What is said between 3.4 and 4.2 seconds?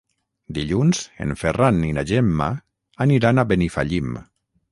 a Benifallim.